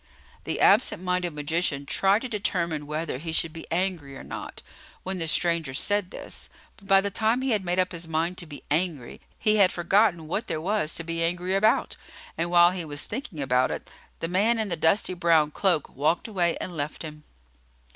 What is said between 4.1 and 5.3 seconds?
or not, when the